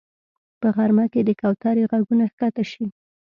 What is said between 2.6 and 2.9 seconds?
شي